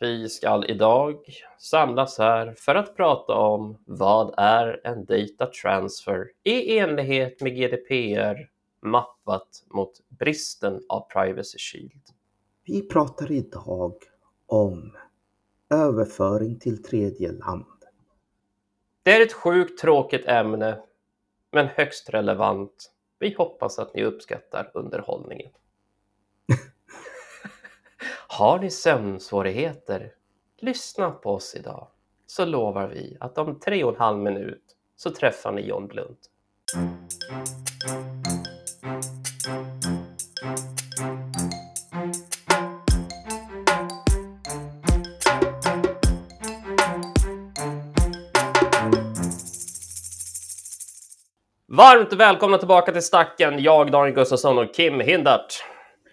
[0.00, 1.18] Vi ska idag
[1.58, 8.50] samlas här för att prata om vad är en data transfer i enlighet med GDPR
[8.80, 12.02] mappat mot bristen av privacy shield.
[12.64, 13.94] Vi pratar idag
[14.46, 14.96] om
[15.70, 17.64] överföring till tredje land.
[19.02, 20.82] Det är ett sjukt tråkigt ämne,
[21.52, 22.92] men högst relevant.
[23.18, 25.50] Vi hoppas att ni uppskattar underhållningen.
[28.38, 30.12] Har ni sömnsvårigheter?
[30.60, 31.86] Lyssna på oss idag
[32.26, 34.62] så lovar vi att om tre och en halv minut
[34.96, 36.18] så träffar ni John Blunt.
[51.66, 53.62] Varmt välkomna tillbaka till Stacken.
[53.62, 55.64] Jag, Daniel Gustafsson och Kim Hindart.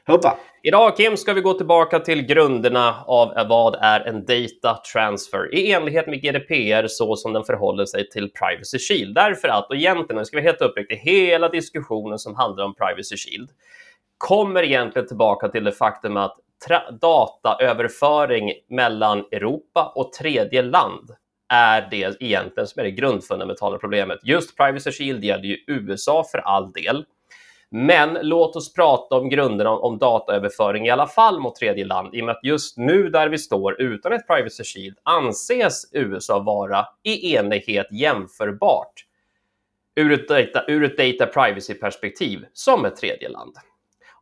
[0.08, 0.38] Hoppa!
[0.68, 5.72] Idag Kim ska vi gå tillbaka till grunderna av vad är en data transfer i
[5.72, 9.16] enlighet med GDPR så som den förhåller sig till Privacy Shield.
[9.16, 13.18] Därför att, och egentligen, nu ska vi helt uppriktigt, hela diskussionen som handlar om Privacy
[13.18, 13.50] Shield
[14.18, 16.36] kommer egentligen tillbaka till det faktum att
[17.02, 21.10] dataöverföring mellan Europa och tredje land
[21.54, 24.20] är det egentligen som är det grundfundamentala problemet.
[24.24, 27.06] Just Privacy Shield gäller ju USA för all del.
[27.70, 32.22] Men låt oss prata om grunderna om dataöverföring i alla fall mot tredje land i
[32.22, 36.86] och med att just nu där vi står utan ett Privacy Shield anses USA vara
[37.04, 39.06] i enighet jämförbart
[39.96, 43.56] ur ett data, ur ett data privacy-perspektiv som ett tredje land.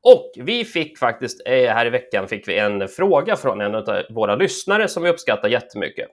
[0.02, 4.04] Och vi fick faktiskt eh, här i veckan fick vi en fråga från en av
[4.10, 6.08] våra lyssnare som vi uppskattar jättemycket.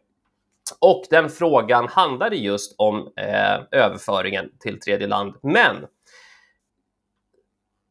[0.79, 5.35] Och den frågan handlade just om eh, överföringen till tredje land.
[5.43, 5.77] Men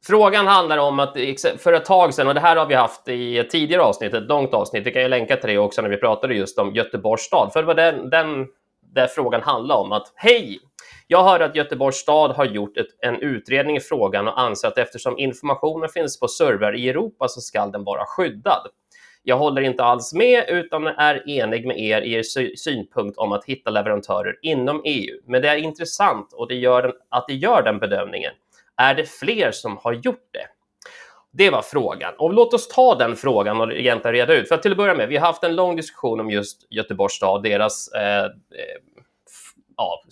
[0.05, 1.17] Frågan handlar om att
[1.58, 4.23] för ett tag sedan, och det här har vi haft i ett tidigare avsnitt, ett
[4.23, 7.22] långt avsnitt, vi kan ju länka till det också när vi pratade just om Göteborgs
[7.22, 8.47] stad, för det var den, den
[8.94, 10.59] där frågan handlade om att hej,
[11.08, 14.77] jag hör att Göteborgs stad har gjort ett, en utredning i frågan och anser att
[14.77, 18.67] eftersom informationen finns på servrar i Europa så ska den vara skyddad.
[19.23, 23.45] Jag håller inte alls med utan är enig med er i er synpunkt om att
[23.45, 25.21] hitta leverantörer inom EU.
[25.27, 28.31] Men det är intressant och det gör att det gör den bedömningen.
[28.80, 30.48] Är det fler som har gjort det?
[31.32, 32.14] Det var frågan.
[32.17, 34.48] Och låt oss ta den frågan och egentligen reda ut.
[34.48, 37.14] För att till att börja med, vi har haft en lång diskussion om just Göteborgs
[37.14, 38.30] stad, deras eh, eh
[39.78, 40.04] ja,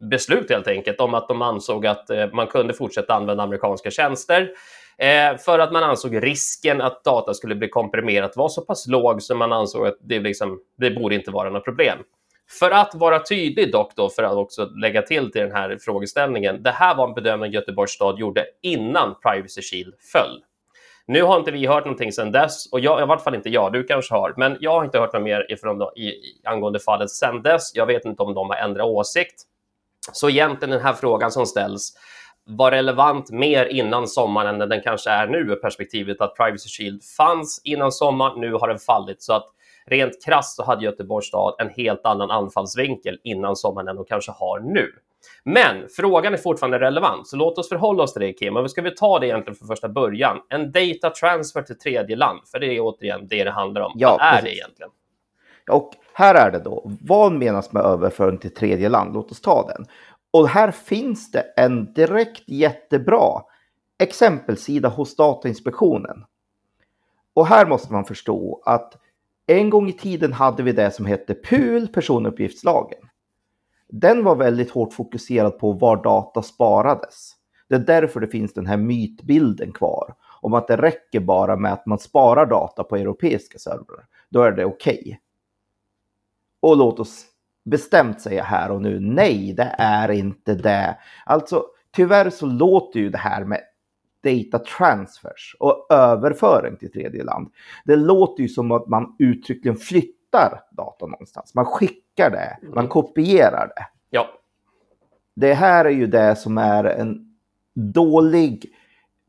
[0.00, 4.50] beslut helt enkelt om att de ansåg att eh, man kunde fortsätta använda amerikanska tjänster
[4.98, 9.22] eh, för att man ansåg risken att data skulle bli komprimerat var så pass låg
[9.22, 11.98] så man ansåg att det, liksom, det borde inte vara något problem.
[12.50, 16.62] För att vara tydlig dock då, för att också lägga till till den här frågeställningen.
[16.62, 20.42] Det här var en bedömning Göteborgs stad gjorde innan Privacy Shield föll.
[21.06, 23.72] Nu har inte vi hört någonting sedan dess och jag, i vart fall inte jag,
[23.72, 27.10] du kanske har, men jag har inte hört något mer ifrån i, i, angående fallet
[27.10, 27.74] sedan dess.
[27.74, 29.42] Jag vet inte om de har ändrat åsikt.
[30.12, 31.92] Så egentligen den här frågan som ställs
[32.44, 37.60] var relevant mer innan sommaren än den kanske är nu, perspektivet att Privacy Shield fanns
[37.64, 39.22] innan sommaren, nu har den fallit.
[39.22, 39.46] Så att
[39.90, 44.32] rent krasst så hade Göteborgs stad en helt annan anfallsvinkel innan sommaren än de kanske
[44.32, 44.92] har nu.
[45.44, 48.56] Men frågan är fortfarande relevant, så låt oss förhålla oss till det Kim.
[48.56, 50.36] Och ska vi ta det egentligen från första början?
[50.48, 53.92] En data transfer till tredje land, för det är återigen det det handlar om.
[53.94, 54.44] Ja, Vad är precis.
[54.44, 54.90] det egentligen?
[55.70, 59.14] Och här är det då, vad menas med överföring till tredje land?
[59.14, 59.86] Låt oss ta den.
[60.30, 63.42] Och här finns det en direkt jättebra
[63.98, 66.24] exempelsida hos Datainspektionen.
[67.34, 68.94] Och här måste man förstå att
[69.48, 72.98] en gång i tiden hade vi det som hette PUL, personuppgiftslagen.
[73.88, 77.32] Den var väldigt hårt fokuserad på var data sparades.
[77.68, 81.72] Det är därför det finns den här mytbilden kvar om att det räcker bara med
[81.72, 84.06] att man sparar data på europeiska servrar.
[84.28, 85.00] Då är det okej.
[85.00, 85.16] Okay.
[86.60, 87.24] Och låt oss
[87.64, 90.98] bestämt säga här och nu, nej, det är inte det.
[91.26, 93.60] Alltså, tyvärr så låter ju det här med
[94.22, 97.48] data transfers och överföring till tredje land.
[97.84, 101.54] Det låter ju som att man uttryckligen flyttar data någonstans.
[101.54, 102.88] Man skickar det, man mm.
[102.88, 103.86] kopierar det.
[104.10, 104.26] Ja.
[105.34, 107.36] Det här är ju det som är en
[107.74, 108.74] dålig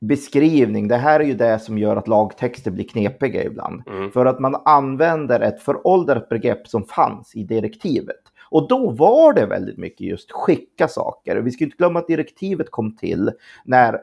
[0.02, 0.88] beskrivning.
[0.88, 3.84] Det här är ju det som gör att lagtexter blir knepiga ibland.
[3.88, 4.12] Mm.
[4.12, 8.22] För att man använder ett föråldrat begrepp som fanns i direktivet.
[8.52, 11.36] Och då var det väldigt mycket just skicka saker.
[11.36, 13.32] Vi ska inte glömma att direktivet kom till
[13.66, 14.00] när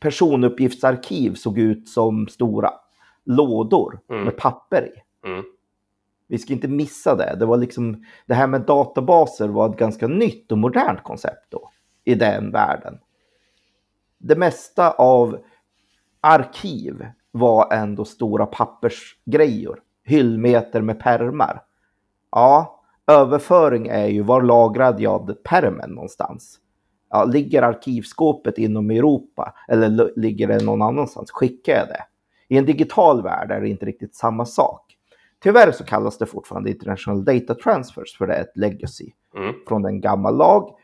[0.00, 2.72] personuppgiftsarkiv såg ut som stora
[3.24, 4.24] lådor mm.
[4.24, 5.26] med papper i.
[5.28, 5.44] Mm.
[6.28, 7.36] Vi ska inte missa det.
[7.38, 11.70] Det var liksom det här med databaser var ett ganska nytt och modernt koncept då
[12.04, 12.98] i den världen.
[14.18, 15.38] Det mesta av
[16.20, 21.62] arkiv var ändå stora pappersgrejor hyllmeter med permar.
[22.30, 26.60] Ja, överföring är ju var lagrad jag permen någonstans?
[27.10, 31.30] Ja, ligger arkivskåpet inom Europa eller ligger det någon annanstans?
[31.30, 32.04] Skickar jag det?
[32.48, 34.96] I en digital värld är det inte riktigt samma sak.
[35.42, 39.54] Tyvärr så kallas det fortfarande International Data Transfers för det är ett legacy Mm.
[39.68, 40.74] från en gammal lag.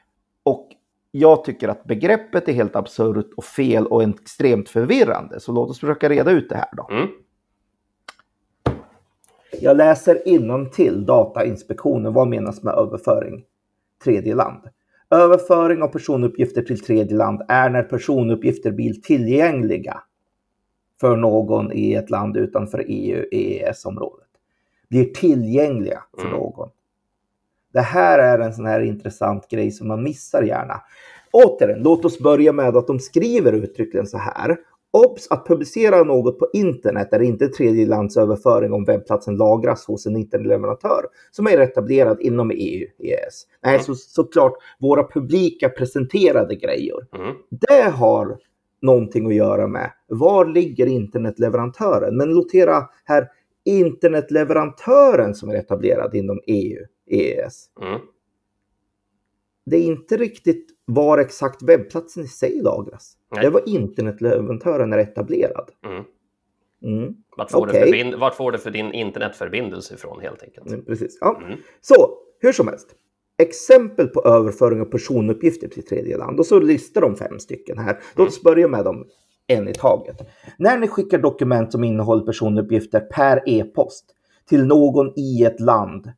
[0.43, 0.69] Och
[1.11, 5.41] jag tycker att begreppet är helt absurt och fel och extremt förvirrande.
[5.41, 6.89] Så låt oss försöka reda ut det här då.
[6.91, 7.09] Mm.
[9.61, 12.13] Jag läser till Datainspektionen.
[12.13, 13.45] Vad menas med överföring?
[14.05, 14.69] Tredje land.
[15.11, 20.03] Överföring av personuppgifter till tredje land är när personuppgifter blir tillgängliga
[21.01, 24.27] för någon i ett land utanför EU-EES-området.
[24.89, 26.33] Blir tillgängliga för Mm.
[26.39, 26.69] någon.
[27.73, 30.83] Det här är en sån här intressant grej som man missar gärna.
[31.33, 34.57] Återigen, låt oss börja med att de skriver uttryckligen så här.
[35.05, 35.27] Obs!
[35.31, 41.47] Att publicera något på internet är inte tredjelandsöverföring om webbplatsen lagras hos en internetleverantör som
[41.47, 43.47] är etablerad inom EU, EES.
[43.65, 43.85] Nej, Mm.
[43.85, 46.97] så, såklart våra publika presenterade grejer.
[47.17, 47.35] Mm.
[47.51, 48.39] Det har
[48.83, 52.17] någonting att göra med var ligger internetleverantören?
[52.17, 53.29] Men notera här
[53.65, 57.67] internetleverantören som är etablerad inom EU, EES.
[57.83, 58.01] Mm.
[59.67, 63.13] Det är inte riktigt var exakt webbplatsen i sig lagras.
[63.35, 63.45] Nej.
[63.45, 65.71] Det var internetleverantören är etablerad.
[65.87, 66.05] Mm.
[66.83, 70.67] Mm, Vart, får du förbind- vart får du för din internetförbindelse ifrån helt enkelt?
[70.67, 71.19] mm, precis.
[71.21, 71.41] Ja.
[71.47, 71.59] Mm.
[71.81, 72.89] Så, hur som helst.
[73.39, 76.39] Exempel på överföring av personuppgifter till tredje land.
[76.41, 77.99] Och så listar de fem stycken här.
[78.15, 79.07] Låt oss börja med dem
[79.47, 80.17] en i taget.
[80.59, 84.05] När ni skickar dokument som innehåller personuppgifter per e-post
[84.49, 86.13] till någon i ett land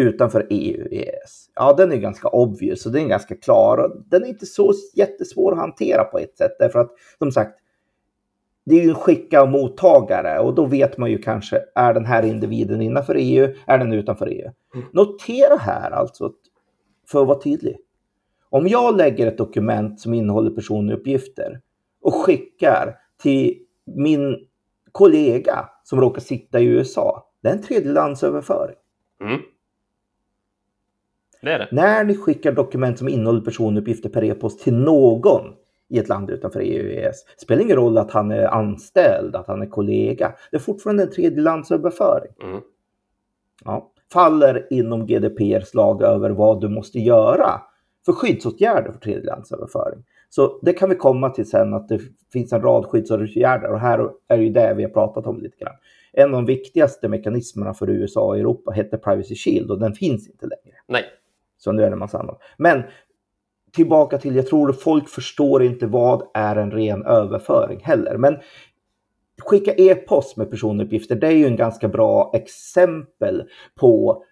[0.00, 1.46] utanför EU, EES.
[1.54, 3.78] Ja, den är ganska obvious och den är ganska klar.
[3.78, 6.52] Och den är inte så jättesvår att hantera på ett sätt.
[6.58, 7.60] Därför att, som sagt,
[8.66, 12.04] det är ju en skicka och mottagare och då vet man ju kanske, är den
[12.04, 13.54] här individen innanför EU?
[13.66, 14.50] Är den utanför EU?
[14.92, 16.32] Notera här alltså,
[17.10, 17.78] för att vara tydlig.
[18.50, 21.60] Om jag lägger ett dokument som innehåller personuppgifter
[22.02, 24.36] och skickar till min
[24.92, 28.76] kollega som råkar sitta i USA, det är en tredjelandsöverföring.
[29.20, 29.40] Mm.
[31.42, 31.68] Det det.
[31.70, 35.54] När ni skickar dokument som innehåller personuppgifter per e-post till någon
[35.88, 39.46] i ett land utanför EU och EES, spelar ingen roll att han är anställd, att
[39.46, 40.32] han är kollega.
[40.50, 42.32] Det är fortfarande en tredjelandsöverföring.
[42.42, 42.60] Mm.
[43.64, 43.92] Ja.
[44.12, 47.60] Faller inom GDPRs lag över vad du måste göra
[48.06, 50.04] för skyddsåtgärder för tredjelandsöverföring.
[50.28, 52.00] Så det kan vi komma till sen att det
[52.32, 55.74] finns en rad skyddsåtgärder och här är ju det vi har pratat om lite grann.
[56.12, 60.28] En av de viktigaste mekanismerna för USA och Europa hette Privacy Shield och den finns
[60.28, 60.76] inte längre.
[60.86, 61.04] Nej.
[61.60, 62.40] Så nu är det en massa annat.
[62.56, 62.82] Men
[63.72, 68.16] tillbaka till, jag tror folk förstår inte vad är en ren överföring heller.
[68.16, 68.38] Men
[69.42, 74.24] skicka e-post med personuppgifter, det är ju en ganska bra exempel på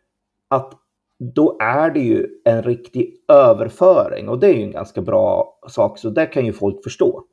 [0.49, 0.73] att
[1.19, 5.99] då är det ju en riktig överföring och det är ju en ganska bra sak,
[5.99, 7.25] så det kan ju folk förstå.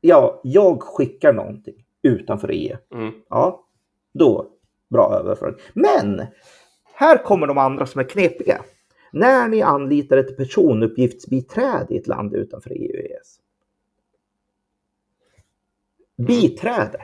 [0.00, 2.76] Ja, jag skickar någonting utanför EU.
[2.94, 3.12] Mm.
[3.28, 3.64] Ja,
[4.14, 4.46] då
[4.90, 5.54] bra överföring.
[5.72, 6.26] Men
[6.94, 8.62] här kommer de andra som är knepiga.
[9.14, 13.40] När ni anlitar ett personuppgiftsbiträde i ett land utanför EU och EES.
[16.16, 17.02] Biträde.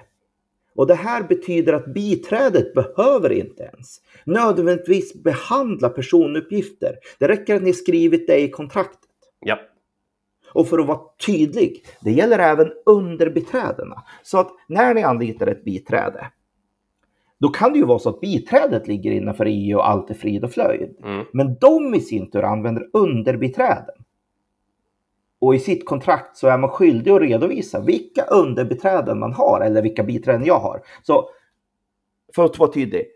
[0.75, 6.97] Och det här betyder att biträdet behöver inte ens nödvändigtvis behandla personuppgifter.
[7.19, 9.11] Det räcker att ni skrivit det i kontraktet.
[9.41, 9.59] Ja.
[10.53, 14.03] Och för att vara tydlig, det gäller även underbiträdena.
[14.23, 16.27] Så att när ni anlitar ett biträde,
[17.41, 20.45] då kan det ju vara så att biträdet ligger innanför EU och allt är frid
[20.45, 20.97] och flöjd.
[21.05, 21.25] Mm.
[21.33, 23.95] Men de i sin tur använder underbiträden.
[25.39, 29.83] Och i sitt kontrakt så är man skyldig att redovisa vilka underbiträden man har eller
[29.83, 30.83] vilka biträden jag har.
[31.03, 31.29] Så
[32.35, 33.07] för att vara tydlig.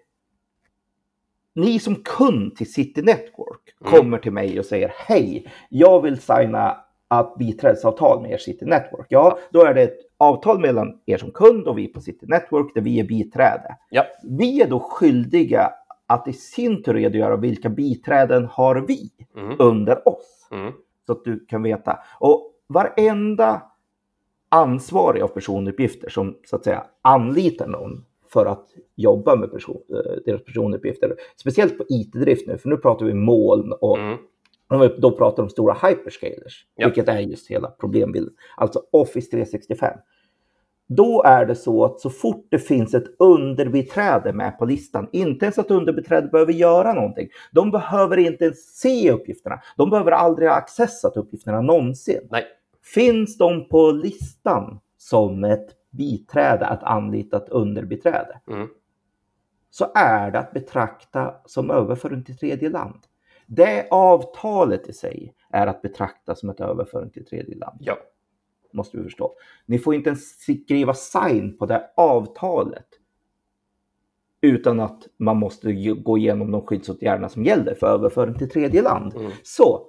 [1.55, 3.93] Ni som kund till City Network Mm.
[3.93, 6.71] kommer till mig och säger hej, jag vill signa
[7.21, 9.07] ett biträdesavtal med er City Network.
[9.09, 12.75] Ja, då är det ett avtal mellan er som kund och vi på City Network
[12.75, 13.77] där vi är biträde.
[13.91, 14.05] Ja.
[14.39, 15.71] Vi är då skyldiga
[16.07, 19.57] att i sin tur redogöra vilka biträden har vi Mm.
[19.59, 20.49] under oss.
[20.51, 20.73] Mm.
[21.07, 21.99] Så att du kan veta.
[22.21, 23.63] Och varenda
[24.49, 28.67] ansvarig av personuppgifter som så att säga anlitar någon för att
[28.97, 31.15] jobba med person, eh, deras personuppgifter.
[31.37, 34.91] Speciellt på IT-drift nu, för nu pratar vi moln och Mm.
[34.99, 36.87] då pratar om stora hyperscalers, Ja.
[36.87, 38.35] vilket är just hela problembilden.
[38.57, 39.99] Alltså Office 365.
[40.87, 45.45] Då är det så att så fort det finns ett underbiträde med på listan, inte
[45.45, 47.29] ens att underbiträdet behöver göra någonting.
[47.53, 49.61] De behöver inte ens se uppgifterna.
[49.77, 52.29] De behöver aldrig ha accessat uppgifterna någonsin.
[52.31, 52.45] Nej.
[52.95, 58.69] Finns de på listan som ett biträde, att anlita ett underbiträde, Mm.
[59.71, 63.01] så är det att betrakta som överföring till tredje land.
[63.47, 67.79] Det avtalet i sig är att betrakta som ett överföring till tredje land.
[67.81, 67.97] Ja.
[68.75, 69.33] Måste vi förstå.
[69.67, 72.87] Ni får inte ens skriva sign på det avtalet
[74.41, 79.15] utan att man måste gå igenom de skyddsåtgärderna som gäller för överföring till tredje land.
[79.17, 79.31] Mm.
[79.43, 79.87] Så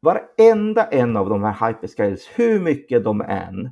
[0.00, 3.70] varenda en av de här hyperscalers, hur mycket de än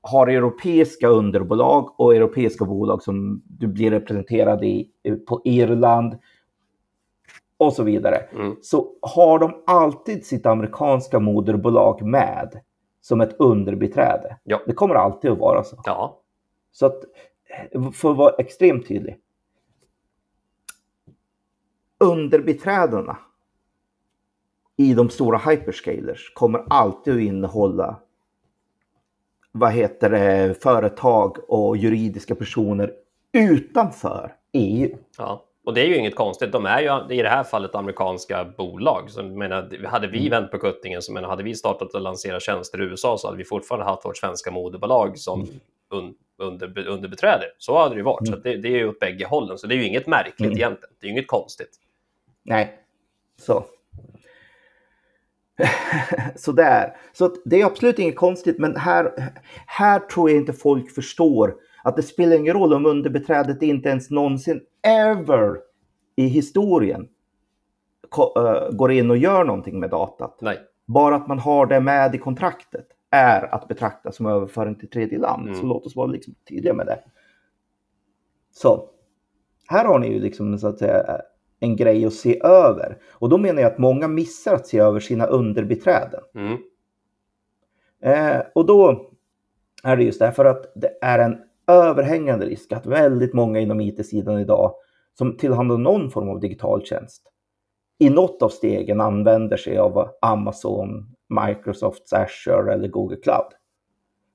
[0.00, 4.90] har europeiska underbolag och europeiska bolag som du blir representerad i
[5.26, 6.18] på Irland
[7.56, 8.56] och så vidare, Mm.
[8.62, 12.60] så har de alltid sitt amerikanska moderbolag med
[13.04, 14.36] som ett underbiträde.
[14.44, 14.60] Ja.
[14.66, 15.82] Det kommer alltid att vara så.
[15.84, 16.20] Ja.
[16.72, 17.04] Så att,
[17.94, 19.20] för att vara extremt tydlig.
[21.98, 23.18] Underbiträdena
[24.76, 28.00] i de stora hyperscalers kommer alltid att innehålla
[29.52, 32.92] vad heter det, företag och juridiska personer
[33.32, 34.96] utanför EU.
[35.18, 36.52] Ja, och det är ju inget konstigt.
[36.52, 39.10] De är ju i det här fallet amerikanska bolag.
[39.10, 42.82] Så menar, hade vi vänt på kuttingen, så menar, hade vi startat och lanserat tjänster
[42.82, 45.46] i USA så hade vi fortfarande haft vårt svenska moderbolag som
[45.90, 47.44] un, under, underbeträde.
[47.58, 48.28] Så hade det ju varit.
[48.28, 49.58] Så att det, det är ju åt bägge hållen.
[49.58, 50.52] Så det är ju inget märkligt Mm.
[50.52, 50.94] egentligen.
[51.00, 51.70] Det är ju inget konstigt.
[52.44, 52.78] Nej,
[53.40, 53.64] så.
[56.36, 56.96] så där.
[57.12, 59.32] Så att det är absolut inget konstigt, men här,
[59.66, 61.54] här tror jag inte folk förstår
[61.84, 65.58] att det spelar ingen roll om underbeträdet inte ens någonsin ever
[66.16, 67.08] i historien
[68.36, 70.38] eh, går in och gör någonting med datat.
[70.40, 70.58] Nej.
[70.86, 75.18] Bara att man har det med i kontraktet är att betrakta som överföring till tredje
[75.18, 75.48] land.
[75.48, 75.60] Mm.
[75.60, 77.00] Så låt oss vara liksom tydliga med det.
[78.52, 78.88] Så
[79.68, 81.20] här har ni ju liksom så att säga
[81.60, 82.98] en grej att se över.
[83.10, 86.20] Och då menar jag att många missar att se över sina underbiträden.
[86.34, 86.58] Mm.
[88.02, 89.10] Eh, och då
[89.84, 94.38] är det just därför att det är en överhängande risk att väldigt många inom IT-sidan
[94.38, 94.74] idag
[95.18, 97.22] som tillhandahåller någon form av digital tjänst
[97.98, 101.14] i något av stegen använder sig av Amazon,
[101.46, 103.46] Microsofts Azure eller Google Cloud.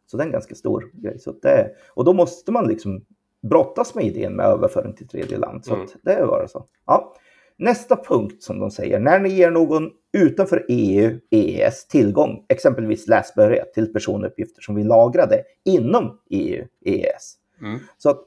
[0.05, 1.19] Så det är en ganska stor grej.
[1.19, 3.05] Så det, och då måste man liksom
[3.41, 5.65] brottas med idén med överföring till tredje land.
[5.65, 5.87] Så Mm.
[6.03, 6.65] det är bara så.
[6.85, 7.13] Ja.
[7.59, 13.73] Nästa punkt som de säger, när ni ger någon utanför EU, EES tillgång, exempelvis läsbehörighet
[13.73, 17.35] till personuppgifter som vi lagrade inom EU, EES.
[17.61, 17.79] Mm.
[17.97, 18.25] Så att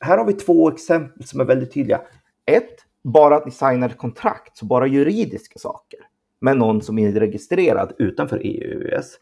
[0.00, 2.00] här har vi två exempel som är väldigt tydliga.
[2.46, 6.00] Ett, bara att ni signar ett kontrakt, så bara juridiska saker
[6.40, 9.18] med någon som är registrerad utanför EU, EES.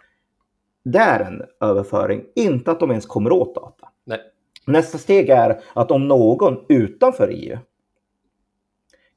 [0.84, 3.88] Det är en överföring, inte att de ens kommer åt data.
[4.04, 4.20] Nej.
[4.66, 7.58] Nästa steg är att om någon utanför EU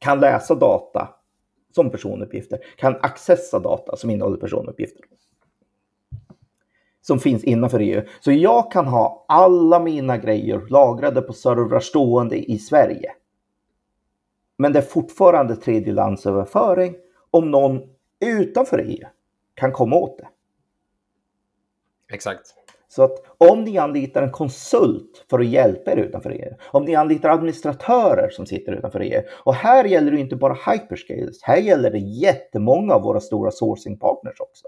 [0.05, 1.09] kan läsa data
[1.75, 5.05] som personuppgifter, kan accessa data som innehåller personuppgifter
[7.01, 8.01] som finns innanför EU.
[8.19, 13.11] Så jag kan ha alla mina grejer lagrade på servrar stående i Sverige.
[14.57, 16.95] Men det är fortfarande tredjelandsöverföring
[17.31, 17.81] om någon
[18.25, 19.07] utanför EU
[19.53, 20.27] kan komma åt det.
[22.13, 22.64] Exakt.
[22.95, 26.95] Så att om ni anlitar en konsult för att hjälpa er utanför EU, om ni
[26.95, 31.91] anlitar administratörer som sitter utanför EU, och här gäller det inte bara hyperscales, här gäller
[31.91, 34.67] det jättemånga av våra stora sourcing partners också.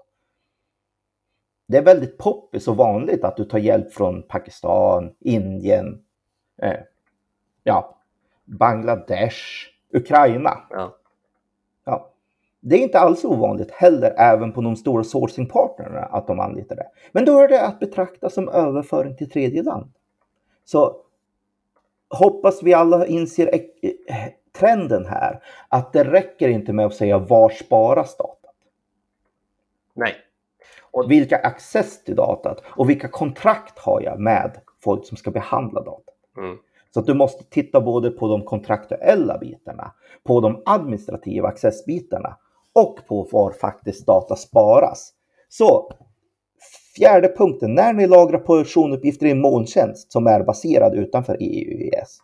[1.67, 6.01] Det är väldigt poppis och vanligt att du tar hjälp från Pakistan, Indien,
[6.61, 6.79] eh,
[7.63, 7.97] ja,
[8.45, 9.37] Bangladesh,
[9.93, 10.57] Ukraina.
[10.69, 10.75] Ja.
[10.79, 10.97] Ja.
[12.69, 16.87] Det är inte alls ovanligt heller även på de stora sourcingpartnerna att de anlitar det.
[17.11, 19.91] Men då är det att betrakta som överföring till tredje land.
[20.65, 20.95] Så
[22.09, 23.49] hoppas vi alla inser
[24.59, 28.55] trenden här att det räcker inte med att säga var sparas datat?
[29.93, 30.13] Nej.
[30.81, 35.81] Och vilka access till datat och vilka kontrakt har jag med folk som ska behandla
[35.81, 36.15] datat?
[36.37, 36.57] Mm.
[36.93, 39.91] Så att du måste titta både på de kontraktuella bitarna,
[40.23, 42.37] på de administrativa accessbitarna
[42.77, 45.13] och på var faktiskt data sparas.
[45.49, 45.91] Så
[46.95, 52.17] fjärde punkten, när ni lagrar personuppgifter i en molntjänst som är baserad utanför EU EES.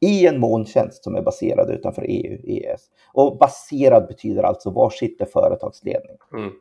[0.00, 2.80] I en molntjänst som är baserad utanför EU EES.
[3.12, 6.16] Och baserad betyder alltså var sitter företagsledning.
[6.32, 6.52] Mm.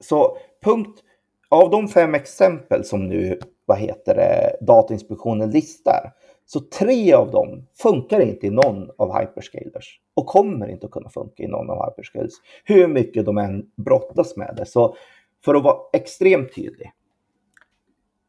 [0.00, 1.02] Så punkt
[1.48, 6.12] av de fem exempel som nu vad heter det, Datainspektionen listar
[6.52, 11.08] så tre av dem funkar inte i någon av hyperscalers och kommer inte att kunna
[11.08, 12.32] funka i någon av hyperscalers
[12.64, 14.66] hur mycket de än brottas med det.
[14.66, 14.96] Så
[15.44, 16.92] för att vara extremt tydlig.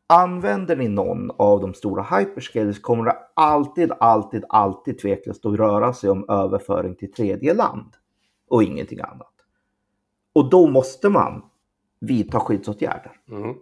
[0.08, 5.94] Använder ni någon av de stora hyperscalers kommer det alltid, alltid, alltid tveklöst att röra
[5.94, 7.94] sig om överföring till tredje land
[8.50, 9.34] och ingenting annat.
[10.34, 11.46] Och då måste man
[12.00, 13.12] vidta skyddsåtgärder.
[13.30, 13.56] Mm.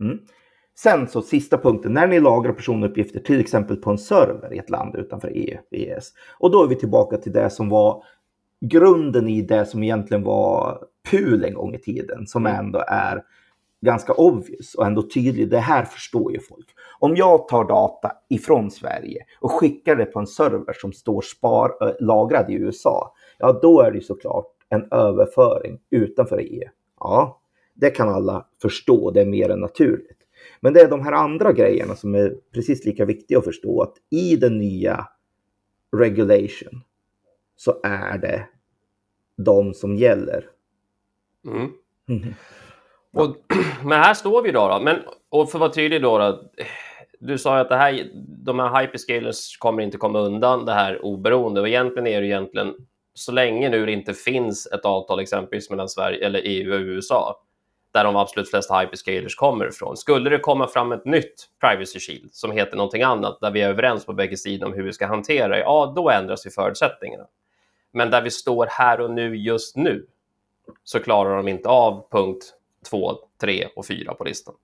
[0.00, 0.18] Mm.
[0.82, 4.70] Sen så sista punkten, när ni lagrar personuppgifter till exempel på en server i ett
[4.70, 6.12] land utanför EU, EES.
[6.38, 8.04] Och då är vi tillbaka till det som var
[8.60, 10.78] grunden i det som egentligen var
[11.10, 12.58] PUL en gång i tiden, som Mm.
[12.58, 13.22] ändå är
[13.80, 15.50] ganska obvious och ändå tydlig.
[15.50, 16.66] Det här förstår ju folk.
[16.98, 21.72] Om jag tar data ifrån Sverige och skickar det på en server som står spar,
[21.80, 26.68] äh, lagrad i USA, ja då är det ju såklart en överföring utanför EU.
[27.00, 27.40] Ja,
[27.74, 30.18] det kan alla förstå, det är mer än naturligt.
[30.60, 33.94] Men det är de här andra grejerna som är precis lika viktiga att förstå, att
[34.10, 35.08] i den nya
[35.96, 36.82] regulation
[37.56, 38.48] så är det
[39.36, 40.46] de som gäller.
[41.46, 41.70] Mm.
[42.08, 42.34] Mhm.
[43.12, 43.36] Och,
[43.84, 44.68] men här står vi då.
[44.68, 44.80] då.
[44.80, 44.96] Men,
[45.28, 46.50] och för att vara tydlig då, då.
[47.20, 48.10] Du sa ju att det här,
[48.44, 51.60] de här hyperscalers kommer inte komma undan det här oberoende.
[51.60, 52.74] Och egentligen är det egentligen,
[53.14, 57.36] så länge nu det inte finns ett avtal exempelvis mellan Sverige, eller EU och USA,
[57.92, 59.96] där de absolut flesta hyperscalers kommer ifrån.
[59.96, 63.68] Skulle det komma fram ett nytt privacy shield som heter någonting annat, där vi är
[63.68, 67.26] överens på bägge sidor om hur vi ska hantera det, ja, då ändras ju förutsättningarna.
[67.92, 70.06] Men där vi står här och nu just nu,
[70.84, 72.54] så klarar de inte av punkt
[72.90, 74.54] 2, 3 och 4 på listan.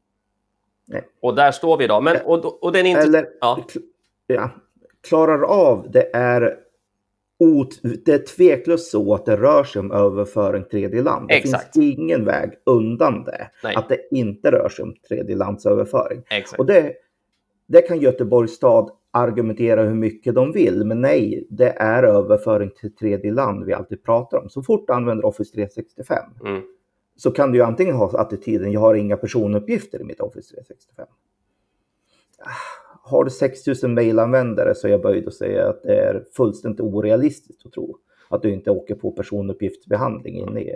[0.86, 1.08] Nej.
[1.20, 2.02] Och där står vi idag.
[2.02, 3.00] Men, och, och den inte...
[3.00, 3.64] Eller Ja.
[4.26, 4.50] ja,
[5.08, 6.58] klarar av, det är,
[8.04, 11.28] det är tveklöst så att det rör sig om överföring tredje land.
[11.28, 11.74] Det Exakt.
[11.74, 13.76] finns ingen väg undan det, Nej.
[13.76, 16.22] att det inte rör sig om tredje lands överföring.
[16.30, 16.60] Exakt.
[16.60, 16.92] Och det,
[17.66, 22.94] det kan Göteborgs stad argumentera hur mycket de vill, men nej, det är överföring till
[22.96, 24.48] tredje land vi alltid pratar om.
[24.48, 26.62] Så fort du använder Office 365 Mm.
[27.16, 31.06] så kan du ju antingen ha attityden jag har inga personuppgifter i mitt Office 365.
[33.10, 37.66] Har du 6000 mailanvändare så är jag böjd att säga att det är fullständigt orealistiskt
[37.66, 37.98] att tro
[38.30, 40.74] att du inte åker på personuppgiftsbehandling inne i,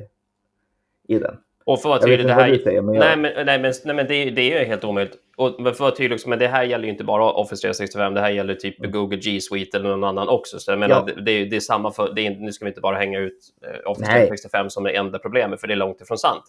[1.08, 1.36] i den.
[1.64, 2.58] Och för att vara tydlig, det här...
[2.58, 5.16] säger, men jag- Nej, men, nej, men, nej, men det, det är helt omöjligt.
[5.36, 8.20] Och för att vara tydlig men det här gäller ju inte bara Office 365, det
[8.20, 10.58] här gäller typ Google G Suite eller någon annan också.
[10.58, 11.08] Så jag menar, Mm.
[11.08, 11.14] Ja.
[11.14, 12.12] det, det, är, det är samma för...
[12.14, 14.20] Det är, nu ska vi inte bara hänga ut eh, Office Nej.
[14.20, 16.42] 365 som det enda problemet, för det är långt ifrån sant.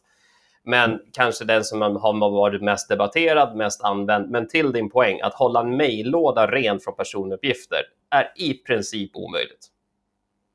[0.64, 1.06] Men Mm.
[1.12, 4.30] kanske den som har varit mest debatterad, mest använd.
[4.30, 9.68] Men till din poäng, att hålla en mejllåda ren från personuppgifter är i princip omöjligt.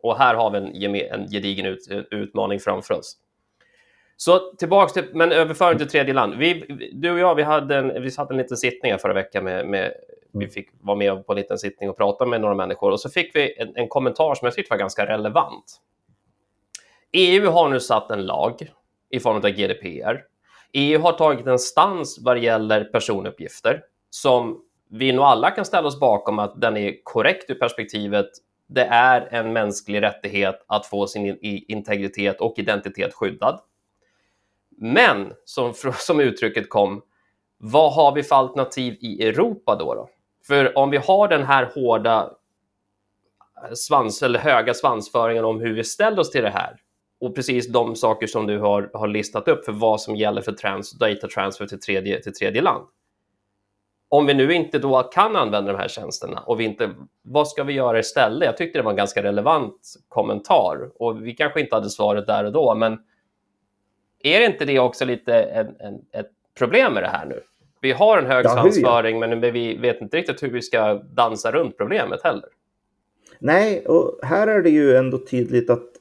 [0.03, 3.17] Och här har vi en, en gedigen ut, utmaning framför oss.
[4.17, 6.35] Så tillbaks till, men överföring till tredje land.
[6.35, 9.67] Vi, du och jag, vi hade en, vi satt en liten sittning förra veckan med,
[9.67, 9.93] med
[10.33, 13.11] vi fick vara med på en liten sittning och prata med några människor och så
[13.11, 15.81] fick vi en, en kommentar som jag tyckte var ganska relevant.
[17.13, 18.71] EU har nu satt en lag
[19.11, 20.25] i form av GDPR.
[20.73, 25.89] EU har tagit en stans vad det gäller personuppgifter som vi nog alla kan ställa
[25.89, 28.29] oss bakom att den är korrekt ur perspektivet
[28.69, 33.61] det är en mänsklig rättighet att få sin integritet och identitet skyddad.
[34.77, 37.03] Men, som, som uttrycket kom,
[37.59, 39.95] vad har vi för alternativ i Europa då?
[39.95, 40.09] då?
[40.47, 42.31] För om vi har den här hårda
[43.75, 46.77] svans, eller höga svansföringen om hur vi ställer oss till det här
[47.21, 50.53] och precis de saker som du har, har listat upp för vad som gäller för
[50.53, 52.87] trans, data transfer till tredje, till tredje land.
[54.11, 56.91] Om vi nu inte då kan använda de här tjänsterna och vi inte,
[57.23, 58.47] vad ska vi göra istället?
[58.47, 62.45] Jag tyckte det var en ganska relevant kommentar och vi kanske inte hade svaret där
[62.45, 62.99] och då, men
[64.23, 67.41] är inte det också lite en, en, ett problem med det här nu?
[67.81, 71.53] Vi har en hög Ja, svansföring, men vi vet inte riktigt hur vi ska dansa
[71.53, 72.49] runt problemet heller.
[73.39, 75.98] Nej, och här är det ju ändå tydligt att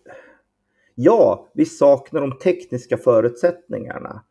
[1.00, 4.24] ja, vi saknar de tekniska förutsättningarna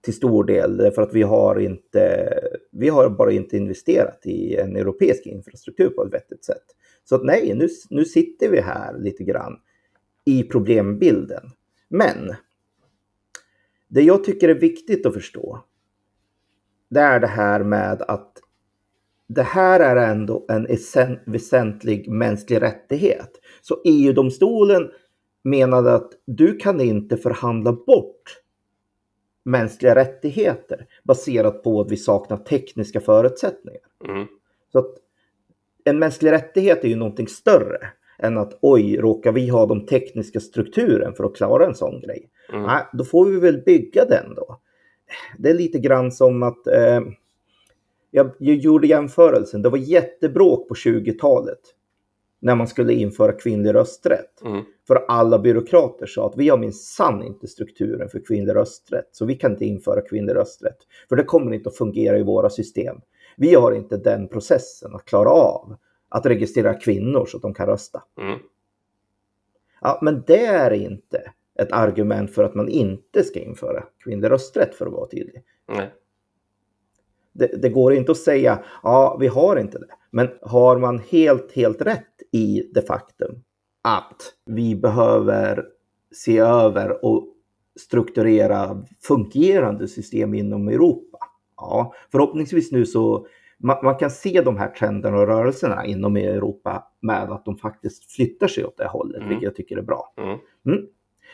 [0.00, 2.32] till stor del eh, därför att vi har inte,
[2.70, 6.64] vi har bara inte investerat i en europeisk infrastruktur på ett vettigt sätt.
[7.04, 9.56] Så att nej, nu, nu sitter vi här lite grann
[10.24, 11.50] i problembilden.
[11.88, 12.34] Men
[13.88, 15.64] det jag tycker är viktigt att förstå,
[16.90, 18.32] det är det här med att
[19.26, 20.66] det här är ändå en
[21.26, 23.30] väsentlig mänsklig rättighet.
[23.62, 24.90] Så EU-domstolen
[25.44, 28.40] menade att du kan inte förhandla bort
[29.44, 33.80] mänskliga rättigheter baserat på att vi saknar tekniska förutsättningar.
[34.08, 34.26] Mm.
[34.72, 34.94] Så att
[35.84, 37.78] en mänsklig rättighet är ju någonting större
[38.18, 42.30] än att oj, råkar vi ha de tekniska strukturen för att klara en sån grej?
[42.52, 42.62] Mm.
[42.62, 44.60] Nej, då får vi väl bygga den då.
[45.38, 47.00] Det är lite grann som att eh,
[48.10, 49.62] jag, jag gjorde jämförelsen.
[49.62, 51.60] Det var jättebråk på 20-talet
[52.44, 54.42] när man skulle införa kvinnlig rösträtt.
[54.44, 54.64] Mm.
[54.86, 59.34] För alla byråkrater sa att vi har minsann inte strukturen för kvinnlig rösträtt, så vi
[59.34, 60.76] kan inte införa kvinnlig rösträtt.
[61.08, 62.96] För det kommer inte att fungera i våra system.
[63.36, 65.76] Vi har inte den processen att klara av
[66.08, 68.02] att registrera kvinnor så att de kan rösta.
[68.20, 68.38] Mm.
[69.80, 74.74] Ja, men det är inte ett argument för att man inte ska införa kvinnlig rösträtt
[74.74, 75.42] för att vara tydlig.
[75.68, 75.92] Nej.
[77.34, 79.86] Det, det, går inte att säga ja, vi har inte det.
[80.10, 83.42] Men har man helt, helt rätt i det faktum
[83.82, 85.64] att vi behöver
[86.14, 87.28] se över och
[87.80, 91.18] strukturera fungerande system inom Europa.
[91.56, 93.26] Ja, förhoppningsvis nu så
[93.58, 98.12] man, man, kan se de här trenderna och rörelserna inom Europa med att de faktiskt
[98.12, 99.28] flyttar sig åt det hållet, mm.
[99.28, 100.14] vilket jag tycker är bra.
[100.16, 100.38] Mm.
[100.66, 100.86] Mm.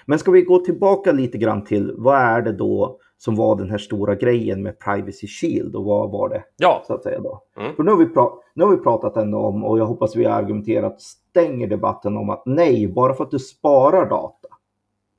[0.07, 3.71] Men ska vi gå tillbaka lite grann till vad är det då som var den
[3.71, 6.45] här stora grejen med Privacy Shield och vad var det?
[6.57, 6.83] Ja.
[6.87, 7.43] Så att säga då.
[7.57, 7.77] Mm.
[7.77, 8.09] För nu har, vi
[8.55, 12.31] nu har vi pratat ändå om, och jag hoppas vi har argumenterat, stänger debatten om
[12.31, 14.49] att nej, bara för att du sparar data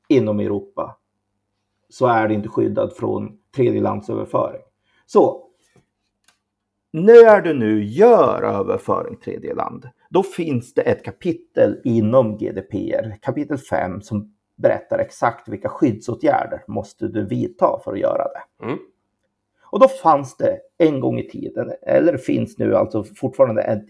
[0.08, 0.98] inom Europa
[1.90, 4.62] så är det inte skyddad från tredjelandsöverföring.
[5.06, 5.48] Så
[6.94, 13.58] när du nu gör överföring tredje land, då finns det ett kapitel inom GDPR, kapitel
[13.58, 18.66] 5, som berättar exakt vilka skyddsåtgärder måste du vidta för att göra det.
[18.66, 18.80] Mm.
[19.64, 23.86] Och då fanns det en gång i tiden, eller finns nu alltså fortfarande ett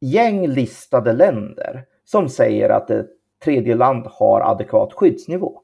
[0.00, 3.10] gäng listade länder som säger att ett
[3.44, 5.60] tredje land har adekvat skyddsnivå.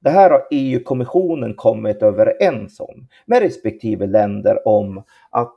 [0.00, 5.56] Det här har EU-kommissionen kommit överens om med respektive länder om att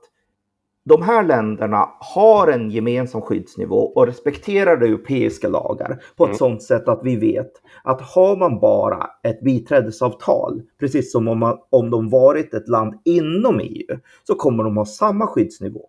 [0.85, 6.37] de här länderna har en gemensam skyddsnivå och respekterar europeiska lagar på ett mm.
[6.37, 7.51] sådant sätt att vi vet
[7.83, 13.01] att har man bara ett biträdesavtal, precis som om, man, om de varit ett land
[13.05, 15.85] inom EU, så kommer de ha samma skyddsnivå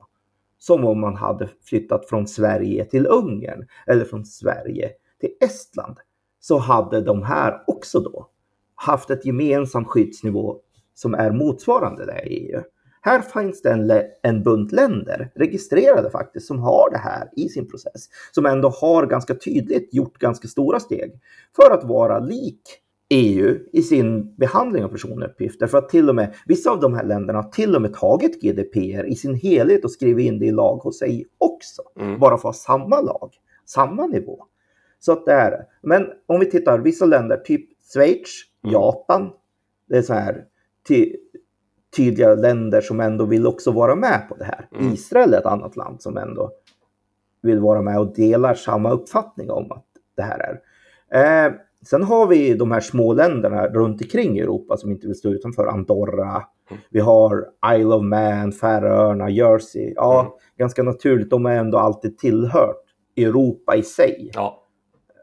[0.59, 5.97] som om man hade flyttat från Sverige till Ungern eller från Sverige till Estland.
[6.41, 8.29] Så hade de här också då
[8.75, 10.57] haft ett gemensamt skyddsnivå
[10.95, 12.63] som är motsvarande det i EU.
[13.03, 18.09] Här finns det en, bunt länder registrerade faktiskt som har det här i sin process.
[18.33, 21.21] Som ändå har ganska tydligt gjort ganska stora steg
[21.57, 22.61] för att vara lik
[23.09, 25.67] EU i sin behandling av personuppgifter.
[25.67, 28.43] För att till och med vissa av de här länderna har till och med tagit
[28.43, 31.83] GDPR i sin helhet och skrivit in det i lag hos sig också.
[32.01, 32.19] Mm.
[32.19, 33.31] Bara för att ha samma lag,
[33.67, 34.45] samma nivå.
[34.99, 35.67] Så att det är det.
[35.83, 38.73] Men om vi tittar, vissa länder, typ Schweiz, mm.
[38.73, 39.31] Japan,
[39.89, 40.45] det är så här
[40.89, 41.17] ty
[41.97, 44.69] tydliga länder som ändå vill också vara med på det här.
[44.79, 44.93] Mm.
[44.93, 46.51] Israel är ett annat land som ändå
[47.43, 51.47] vill vara med och delar samma uppfattning om att det här är.
[51.47, 51.53] Eh,
[51.87, 55.67] sen har vi de här små länderna runt omkring Europa som inte vill stå utanför.
[55.67, 56.83] Andorra, mm.
[56.91, 59.93] vi har Isle of Man, Färöarna, Jersey.
[59.97, 60.33] Ja, mm.
[60.59, 61.31] ganska naturligt.
[61.31, 62.85] De har ändå alltid tillhört
[63.17, 64.31] Europa i sig.
[64.35, 64.57] Ja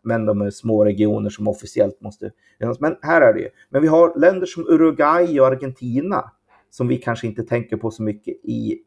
[0.07, 2.31] men de är små regioner som officiellt måste...
[2.79, 3.49] Men här är det ju.
[3.69, 6.31] Men vi har länder som Uruguay och Argentina
[6.77, 8.79] som vi kanske inte tänker på så mycket i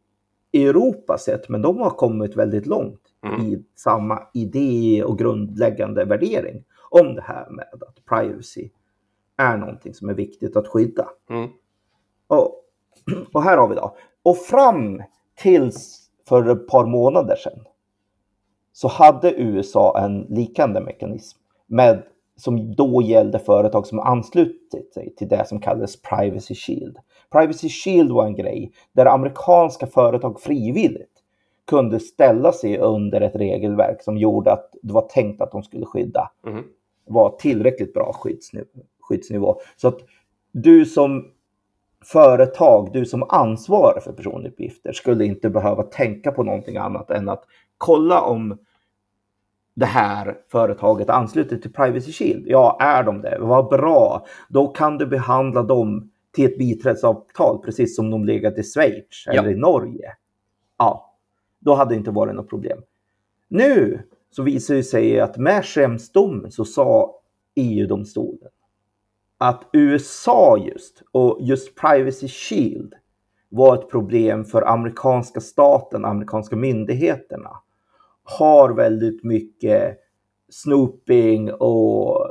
[0.53, 3.41] Europa sett, men de har kommit väldigt långt mm.
[3.41, 8.71] i samma idé och grundläggande värdering om det här med att privacy
[9.37, 11.09] är någonting som är viktigt att skydda.
[11.31, 11.51] Mm.
[12.27, 12.65] Och,
[13.33, 13.97] och här har vi då.
[14.23, 15.03] Och fram
[15.35, 17.65] tills för ett par månader sedan
[18.73, 22.03] så hade USA en liknande mekanism med,
[22.41, 26.97] som då gällde företag som anslutit sig till det som kallades Privacy Shield.
[27.33, 31.11] Privacy Shield var en grej där amerikanska företag frivilligt
[31.67, 35.87] kunde ställa sig under ett regelverk som gjorde att det var tänkt att de skulle
[35.87, 36.31] skydda.
[36.47, 36.65] Mm.
[37.07, 38.67] var tillräckligt bra skyddsnivå,
[39.01, 39.61] skyddsnivå.
[39.77, 39.99] Så att
[40.53, 41.31] du som
[42.05, 47.45] företag, du som ansvarar för personuppgifter skulle inte behöva tänka på någonting annat än att
[47.79, 48.59] kolla om
[49.81, 52.45] det här företaget ansluter till Privacy Shield.
[52.47, 53.37] Ja, är de det?
[53.41, 54.27] Vad bra.
[54.49, 59.45] Då kan du behandla dem till ett biträdesavtal, precis som de legat i Schweiz eller
[59.45, 59.51] ja.
[59.51, 60.13] i Norge.
[60.79, 61.17] Ja,
[61.59, 62.79] då hade det inte varit något problem.
[63.49, 67.15] Nu så visar det sig att med Schrems-domen så sa
[67.55, 68.51] EU-domstolen
[69.39, 72.95] att USA just och just Privacy Shield
[73.49, 77.51] var ett problem för amerikanska staten, amerikanska myndigheterna
[78.39, 79.99] har väldigt mycket
[80.51, 82.27] snooping och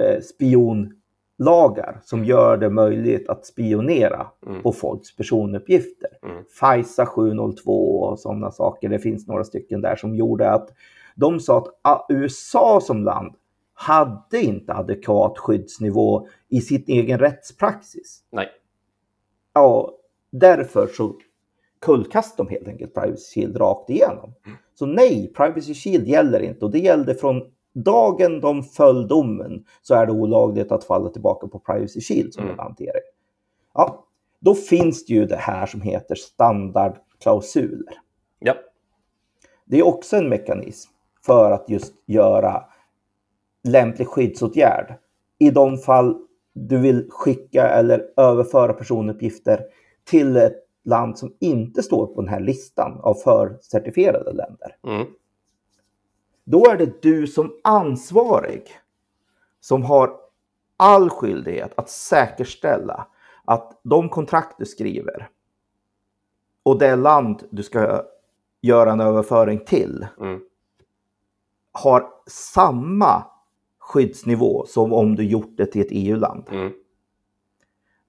[0.00, 4.62] eh, spionlagar som gör det möjligt att spionera mm.
[4.62, 6.10] på folks personuppgifter.
[6.22, 6.44] Mm.
[6.44, 8.88] FISA 702 och sådana saker.
[8.88, 10.70] Det finns några stycken där som gjorde att
[11.14, 13.34] de sa att ah, USA som land
[13.74, 18.22] hade inte adekvat skyddsnivå i sin egen rättspraxis.
[18.32, 18.48] Nej.
[19.54, 19.94] Ja,
[20.30, 21.14] därför så
[21.80, 24.34] kullkastade de helt enkelt Privacy Shield rakt igenom.
[24.46, 24.58] Mm.
[24.74, 29.94] Så nej, Privacy Shield gäller inte och det gällde från dagen de föll domen så
[29.94, 32.54] är det olagligt att falla tillbaka på Privacy Shield som mm.
[32.54, 33.02] en hantering.
[33.74, 34.04] Ja,
[34.40, 37.94] då finns det ju det här som heter standardklausuler.
[38.38, 38.54] Ja.
[39.64, 40.90] Det är också en mekanism
[41.26, 42.64] för att just göra
[43.68, 44.94] lämplig skyddsåtgärd
[45.38, 46.16] i de fall
[46.52, 49.64] du vill skicka eller överföra personuppgifter
[50.04, 54.76] till ett land som inte står på den här listan av förcertifierade länder.
[54.86, 55.06] Mm.
[56.44, 58.68] Då är det du som ansvarig
[59.60, 60.16] som har
[60.76, 63.06] all skyldighet att säkerställa
[63.44, 65.28] att de kontrakt du skriver
[66.62, 68.02] och det land du ska
[68.60, 70.40] göra en överföring till Mm.
[71.72, 73.24] har samma
[73.78, 76.48] skyddsnivå som om du gjort det till ett EU-land.
[76.50, 76.72] Mm.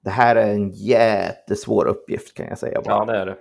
[0.03, 2.81] Det här är en jättesvår uppgift kan jag säga.
[2.81, 2.95] Bara.
[2.95, 3.37] Ja, det är det.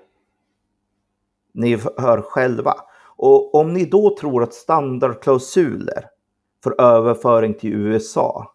[1.53, 2.75] Ni hör själva.
[3.17, 6.05] Och om ni då tror att standardklausuler
[6.63, 8.55] för överföring till USA.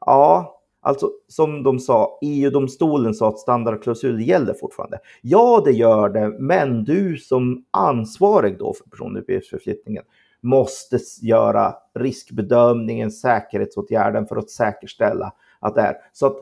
[0.00, 4.98] Ja, alltså som de sa, EU-domstolen sa att standardklausuler gäller fortfarande.
[5.22, 10.04] Ja, det gör det, men du som ansvarig då för personuppgiftsförflyttningen
[10.40, 15.96] måste göra riskbedömningen, säkerhetsåtgärden för att säkerställa att det är.
[16.12, 16.36] Så att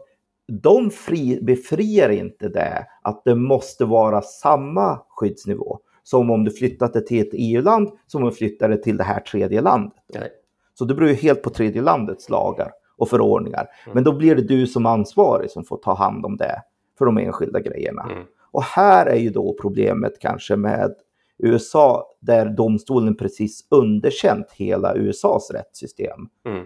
[0.49, 6.93] de fri, befriar inte det att det måste vara samma skyddsnivå som om du flyttat
[6.93, 10.03] det till ett EU-land som om du flyttar det till det här tredje landet.
[10.15, 10.31] Nej.
[10.75, 13.67] Så det beror ju helt på tredje landets lagar och förordningar.
[13.85, 13.95] Mm.
[13.95, 16.63] Men då blir det du som ansvarig som får ta hand om det
[16.99, 18.03] för de enskilda grejerna.
[18.03, 18.25] Mm.
[18.51, 20.95] Och här är ju då problemet kanske med
[21.39, 26.65] USA där domstolen precis underkänt hela USAs rättssystem Mm.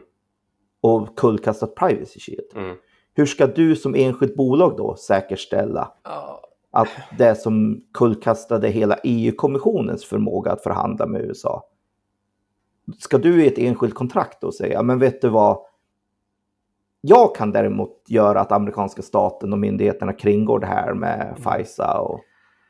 [0.80, 2.76] och kullkastat Privacy Shield.
[3.14, 3.22] Mm.
[3.22, 6.40] Hur ska du som enskilt bolag då säkerställa Ja.
[6.70, 11.62] att det som kullkastade hela EU-kommissionens förmåga att förhandla med USA.
[12.98, 15.58] Ska du i ett enskilt kontrakt då säga, men vet du vad?
[17.00, 22.20] Jag kan däremot göra att amerikanska staten och myndigheterna kringgår det här med FISA och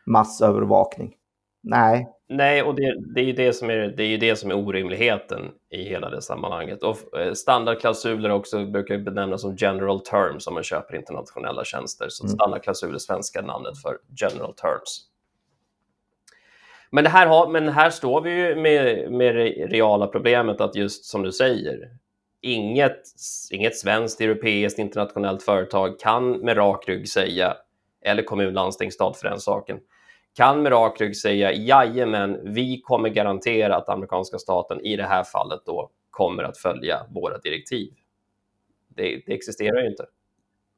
[0.06, 1.14] massövervakning.
[1.62, 4.50] Nej, Nej, och det, det, är ju det, som är, det är ju det som
[4.50, 6.82] är orimligheten i hela det sammanhanget.
[6.82, 12.06] Och eh, standardklausuler också brukar benämnas som general terms om man köper internationella tjänster.
[12.08, 12.34] Så Mm.
[12.34, 15.08] standardklausul är svenska namnet för general terms.
[16.90, 20.76] Men, det här har, men här står vi ju med, med det reala problemet att
[20.76, 21.90] just som du säger,
[22.40, 23.02] inget,
[23.52, 27.56] inget svenskt, europeiskt, internationellt företag kan med rak rygg säga,
[28.04, 29.78] eller kommun, landsting, stat för den saken,
[30.34, 35.24] kan med rak rygg säga jajamän, vi kommer garantera att amerikanska staten i det här
[35.24, 37.92] fallet då kommer att följa våra direktiv.
[38.88, 40.06] Det, det existerar ju inte.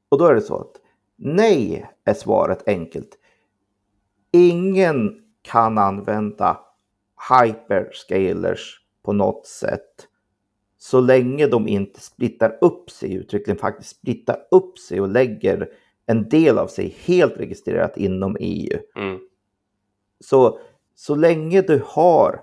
[0.09, 0.81] och då är det så att
[1.17, 3.19] nej är svaret enkelt.
[4.33, 6.61] Ingen kan använda
[7.31, 10.09] hyperscalers på något sätt
[10.79, 15.69] så länge de inte splittar upp sig uttryckligen faktiskt splittar upp sig och lägger
[16.07, 18.79] en del av sig helt registrerat inom EU.
[18.97, 19.19] Mm,
[20.25, 20.59] Så,
[20.95, 22.41] så länge du har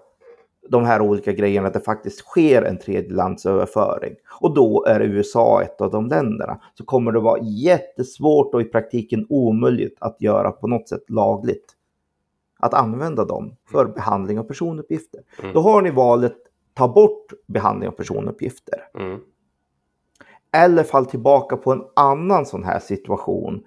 [0.70, 5.82] de här olika grejerna, att det faktiskt sker en tredjelandsöverföring och då är USA ett
[5.82, 10.68] av de länderna, så kommer det vara jättesvårt och i praktiken omöjligt att göra på
[10.68, 11.76] något sätt lagligt.
[12.60, 15.22] Att använda dem för behandling av personuppgifter.
[15.40, 15.54] Mm.
[15.54, 16.36] Då har ni valet
[16.74, 19.20] ta bort behandling av personuppgifter mm,
[20.52, 23.64] eller fall tillbaka på en annan sån här situation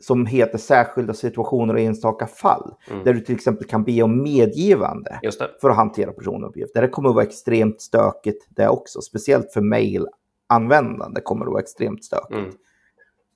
[0.00, 2.74] som heter särskilda situationer och enstaka fall.
[2.90, 3.04] Mm.
[3.04, 5.18] Där du till exempel kan be om medgivande
[5.60, 6.82] för att hantera personuppgifter.
[6.82, 9.00] Det kommer att vara extremt stökigt det också.
[9.00, 12.32] Speciellt för mailanvändande kommer det vara extremt stökigt.
[12.38, 12.50] Mm,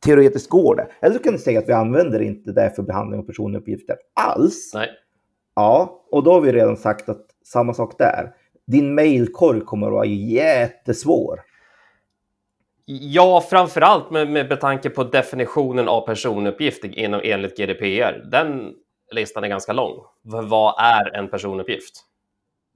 [0.04, 0.86] Teoretiskt går det.
[1.00, 4.70] Eller så kan du säga att vi använder inte det för behandling av personuppgifter alls.
[4.74, 4.88] nej.
[5.56, 8.34] Ja, och då har vi redan sagt att samma sak där.
[8.66, 11.40] Din mailkorg kommer att vara jättesvår.
[12.86, 18.30] Ja, framförallt med, med betanke på definitionen av personuppgift inom, enligt GDPR.
[18.30, 18.74] Den
[19.12, 20.04] listan är ganska lång.
[20.22, 22.04] Vad är en personuppgift?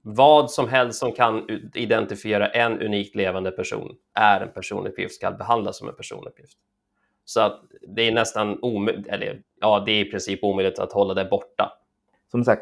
[0.01, 5.77] Vad som helst som kan identifiera en unikt levande person är en personuppgift, ska behandlas
[5.77, 6.57] som en personuppgift.
[7.25, 11.13] Så att det är nästan omöjligt, eller ja, det är i princip omöjligt att hålla
[11.13, 11.71] det borta.
[12.31, 12.61] som sagt,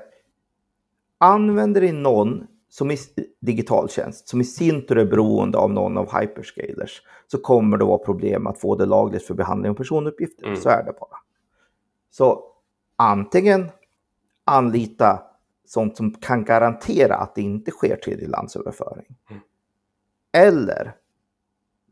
[1.17, 2.97] använder ni någon som är
[3.39, 7.85] digital tjänst, som i sin tur är beroende av någon av hyperscalers, så kommer det
[7.85, 10.45] vara problem att få det lagligt för behandling av personuppgifter.
[10.45, 10.57] Mm.
[10.57, 11.17] Så är det bara.
[12.09, 12.43] Så
[12.95, 13.69] antingen
[14.45, 15.23] anlita
[15.65, 19.15] sånt som kan garantera att det inte sker tredjelandsöverföring.
[19.29, 19.41] Mm.
[20.33, 20.95] Eller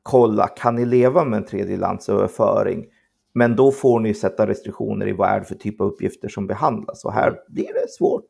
[0.04, 2.86] kolla, kan ni leva med en tredjelandsöverföring?
[3.34, 6.48] Men då får ni sätta restriktioner i vad är det för typ av uppgifter som
[6.48, 7.06] behandlas.
[7.06, 8.28] Och här blir det svårt.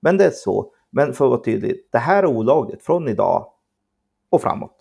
[0.00, 0.72] Men det är så.
[0.92, 3.46] Men för att vara tydlig, det här är olagligt från idag
[4.30, 4.76] och framåt.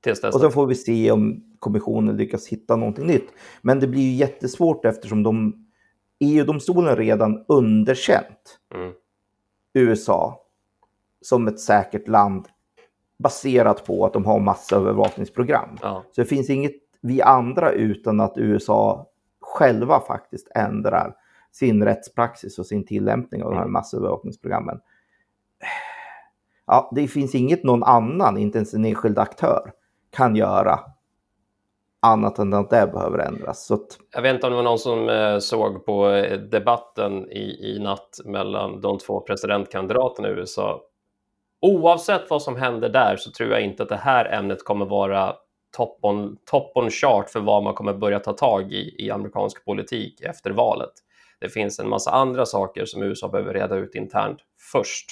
[0.00, 3.28] Tills dess Och sen får vi se om kommissionen lyckas hitta någonting nytt.
[3.62, 5.64] Men det blir ju jättesvårt eftersom de
[6.20, 8.92] EU-domstolen redan underkänt mm,
[9.74, 10.44] USA
[11.20, 12.48] som ett säkert land
[13.18, 15.78] baserat på att de har massövervakningsprogram.
[15.82, 19.06] ja, Så det finns inget vi andra utan att USA
[19.40, 21.14] själva faktiskt ändrar
[21.52, 23.72] sin rättspraxis och sin tillämpning av de här Mm.
[23.72, 24.80] massövervakningsprogrammen.
[26.66, 29.72] Ja, det finns inget någon annan, inte ens en enskild aktör,
[30.10, 30.80] kan göra
[32.00, 33.66] annat än att det behöver ändras.
[33.66, 37.30] Så att, Jag vet inte om det var någon som eh, såg på eh, debatten
[37.30, 40.80] i, i natt mellan de två presidentkandidaterna i USA.
[41.60, 45.34] Oavsett vad som händer där så tror jag inte att det här ämnet kommer vara
[45.76, 49.64] top on, top on chart för vad man kommer börja ta tag i i amerikansk
[49.64, 50.92] politik efter valet.
[51.40, 54.38] Det finns en massa andra saker som USA behöver reda ut internt
[54.72, 55.06] först.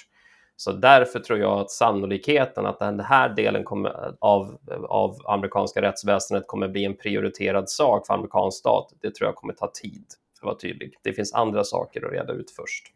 [0.57, 6.47] Så därför tror jag att sannolikheten att den här delen kommer, av, av amerikanska rättsväsendet
[6.47, 10.05] kommer bli en prioriterad sak för amerikansk stat, det tror jag kommer ta tid,
[10.40, 10.95] för att vara tydlig.
[11.03, 12.92] Det finns andra saker att reda ut först.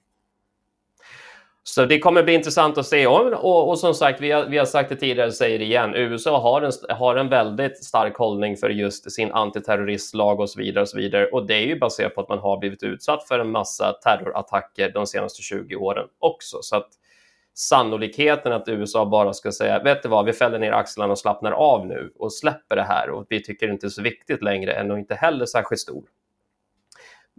[1.62, 3.07] Så det kommer bli intressant att se.
[3.07, 5.94] Och, och, och som sagt, vi har, vi har sagt det tidigare, säger det igen,
[5.94, 10.83] USA har en, har en väldigt stark hållning för just sin antiterroristlag och så vidare.
[10.83, 11.27] Och så vidare.
[11.27, 14.92] Och det är ju baserat på att man har blivit utsatt för en massa terrorattacker
[14.92, 16.59] de senaste 20 åren också.
[16.62, 16.88] Så att
[17.55, 21.53] sannolikheten att USA bara ska säga, vet du vad, vi fäller ner axlarna och slappnar
[21.53, 24.73] av nu och släpper det här och vi tycker det inte är så viktigt längre,
[24.73, 26.05] är nog inte heller särskilt stor.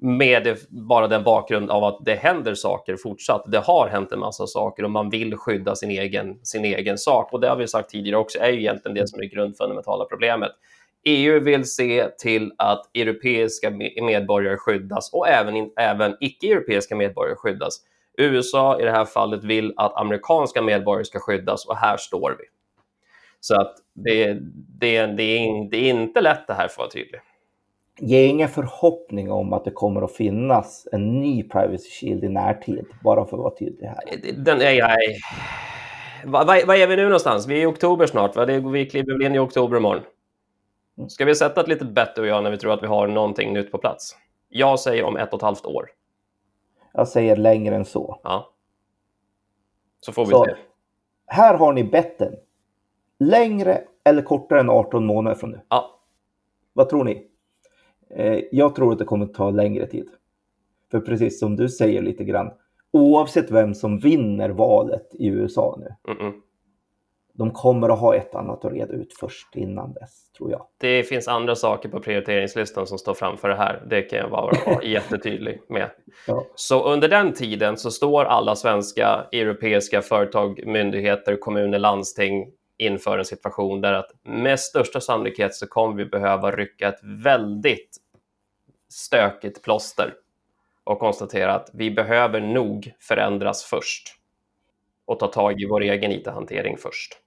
[0.03, 3.43] Med det, bara den bakgrund av att det händer saker fortsatt.
[3.47, 7.33] Det har hänt en massa saker och man vill skydda sin egen, sin egen sak.
[7.33, 10.05] Och det har vi sagt tidigare också, är ju egentligen det som är det grundfundamentala
[10.05, 10.51] problemet.
[11.03, 13.69] EU vill se till att europeiska
[14.01, 17.81] medborgare skyddas och även, även icke-europeiska medborgare skyddas.
[18.17, 22.45] USA i det här fallet vill att amerikanska medborgare ska skyddas och här står vi.
[23.39, 24.33] Så att det,
[24.79, 27.21] det, det, är, det är inte lätt det här för att vara tydlig.
[27.99, 32.85] Ge ingen förhoppning om att det kommer att finnas en ny Privacy Shield i närtid,
[33.03, 34.33] bara för att vara tydlig här.
[34.33, 34.97] Den är jag...
[36.25, 37.47] Vad, är vi nu någonstans?
[37.47, 38.45] Vi är i oktober snart, va?
[38.45, 40.03] Vi kliver väl in i oktober imorgon.
[41.07, 43.53] Ska vi sätta ett litet bett och jag när vi tror att vi har någonting
[43.53, 44.15] nytt på plats?
[44.49, 45.89] Jag säger om ett och ett halvt år.
[46.93, 48.19] Jag säger längre än så.
[48.23, 48.53] Ja.
[49.99, 50.55] Så får vi Så, se.
[51.25, 52.35] Här har ni betten.
[53.19, 55.61] Längre eller kortare än 18 månader från nu.
[55.69, 55.99] Ja.
[56.73, 57.27] Vad tror ni?
[58.09, 60.09] Eh, jag tror att det kommer ta längre tid.
[60.91, 62.51] För precis som du säger lite grann,
[62.91, 66.41] oavsett vem som vinner valet i USA nu, Mm -mm.
[67.41, 70.65] De kommer att ha ett annat att reda ut först innan dess, tror jag.
[70.77, 73.83] Det finns andra saker på prioriteringslistan som står framför det här.
[73.89, 75.89] Det kan jag vara vara jättetydlig med.
[76.27, 76.45] Ja.
[76.55, 83.25] Så under den tiden så står alla svenska, europeiska företag, myndigheter, kommuner, landsting inför en
[83.25, 87.97] situation där att med största sannolikhet så kommer vi behöva rycka ett väldigt
[88.89, 90.13] stökigt plåster
[90.83, 94.17] och konstatera att vi behöver nog förändras först
[95.05, 97.17] och ta tag i vår egen IT-hantering först.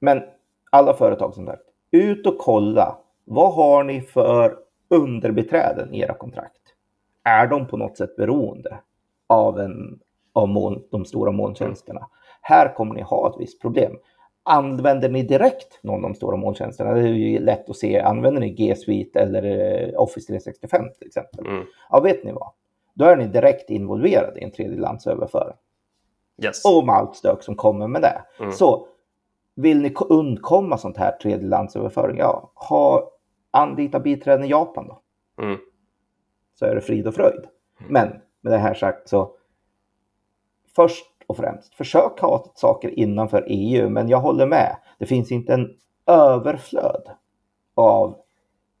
[0.00, 0.22] Men
[0.70, 2.98] alla företag som sagt, ut och kolla.
[3.24, 4.56] Vad har ni för
[4.90, 6.62] underbeträden i era kontrakt?
[7.24, 8.78] Är de på något sätt beroende
[9.26, 10.00] av, en,
[10.32, 12.08] av moln, de stora molntjänsterna?
[12.40, 13.92] Här kommer ni ha ett visst problem.
[14.42, 16.92] Använder ni direkt någon av de stora molntjänsterna?
[16.92, 18.00] Det är ju lätt att se.
[18.00, 21.46] Använder ni G Suite eller eh, Office 365 till exempel?
[21.46, 21.64] Mm.
[21.90, 22.48] Ja, vet ni vad?
[22.94, 25.56] Då är ni direkt involverade i en tredjelandsöverföring.
[26.42, 26.64] Yes.
[26.64, 28.22] Och med allt stök som kommer med det.
[28.40, 28.52] Mm.
[28.52, 28.86] Så
[29.54, 33.10] vill ni ko- undkomma sånt här tredjelandsöverföring, ja, ha,
[33.50, 35.00] anlita biträden i Japan då.
[35.42, 35.58] Mm.
[36.54, 37.44] Så är det frid och fröjd.
[37.88, 38.08] Men
[38.40, 39.36] med det här sagt så
[40.76, 44.76] först och främst, försök ha saker innanför EU, men jag håller med.
[44.98, 45.70] Det finns inte en
[46.06, 47.10] överflöd
[47.74, 48.16] av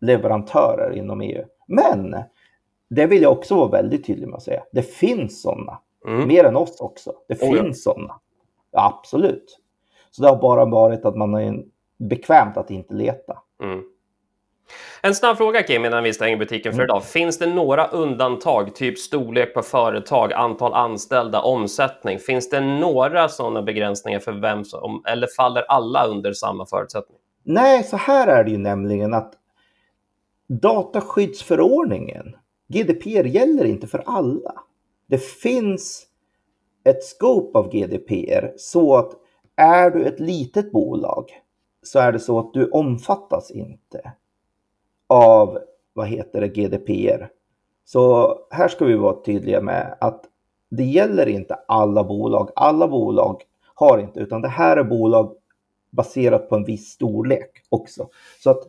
[0.00, 1.44] leverantörer inom EU.
[1.66, 2.16] Men
[2.90, 4.62] det vill jag också vara väldigt tydlig med att säga.
[4.72, 5.78] Det finns sådana.
[6.06, 6.28] Mm.
[6.28, 7.12] Mer än oss också.
[7.28, 7.62] Det Oh ja.
[7.62, 8.20] finns sådana.
[8.70, 9.60] Ja, absolut.
[10.16, 11.64] Så det har bara varit att man är
[11.98, 13.38] bekvämt att inte leta.
[13.62, 13.82] Mm.
[15.02, 16.84] En snabb fråga Kim innan vi stänger butiken för Mm.
[16.84, 17.04] idag.
[17.04, 22.18] Finns det några undantag, typ storlek på företag, antal anställda, omsättning?
[22.18, 27.18] Finns det några sådana begränsningar för vem som, eller faller alla under samma förutsättning?
[27.42, 29.32] Nej, så här är det ju nämligen att
[30.48, 32.36] dataskyddsförordningen,
[32.68, 34.52] GDPR, gäller inte för alla.
[35.08, 36.06] Det finns
[36.84, 39.12] ett scope av GDPR så att
[39.56, 41.30] är du ett litet bolag
[41.82, 44.12] så är det så att du omfattas inte
[45.06, 45.58] av
[45.92, 47.28] vad heter det, GDPR.
[47.84, 50.24] Så här ska vi vara tydliga med att
[50.70, 52.50] det gäller inte alla bolag.
[52.56, 53.42] Alla bolag
[53.74, 55.34] har inte, utan det här är bolag
[55.90, 58.08] baserat på en viss storlek också.
[58.40, 58.62] Så att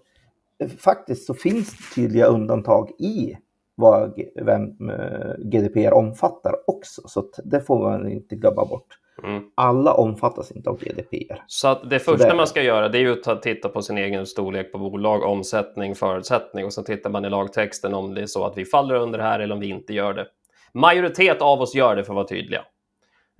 [0.59, 3.37] eh, faktiskt så finns det tydliga undantag i
[3.75, 7.01] vad vem, eh, GDPR omfattar också.
[7.07, 8.99] Så att det får man inte glömma bort.
[9.23, 9.43] Mm.
[9.55, 11.43] Alla omfattas inte av GDPR.
[11.47, 14.25] Så det första man ska göra det är ju att ta, titta på sin egen
[14.25, 18.45] storlek på bolag, omsättning, förutsättning och så tittar man i lagtexten om det är så
[18.45, 20.27] att vi faller under det här eller om vi inte gör det.
[20.73, 22.61] Majoritet av oss gör det för att vara tydliga.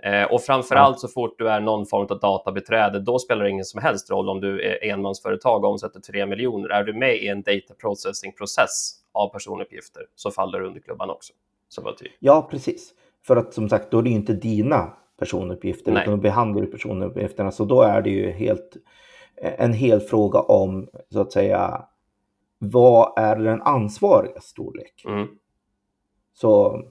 [0.02, 3.64] Eh, och framförallt så fort du är någon form av databiträde, då spelar det ingen
[3.64, 6.68] som helst roll om du är enmansföretag och omsätter 3 miljoner.
[6.68, 11.32] Är du med i en data processing-process av personuppgifter så faller du under klubban också.
[11.68, 12.16] Så var tydlig.
[12.18, 12.94] Ja, precis.
[13.26, 16.02] För att som sagt, då är det inte dina personuppgifter, Nej.
[16.02, 17.50] utan då behandlar du personuppgifterna.
[17.50, 18.76] Så då är det ju helt,
[19.36, 21.84] en hel fråga om, så att säga,
[22.58, 25.04] vad är den ansvariga storlek?
[25.08, 25.26] Mm.
[26.32, 26.82] Så,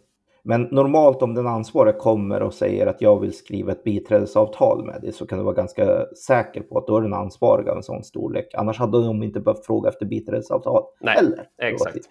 [0.44, 5.02] men normalt om den ansvariga kommer och säger att jag vill skriva ett biträdesavtal med
[5.02, 7.84] dig så kan du vara ganska säker på att då är den ansvariga av en
[7.84, 8.54] sån storlek.
[8.54, 11.48] Annars hade de inte behövt fråga efter biträdesavtal Nej, heller.
[11.58, 12.10] Exakt.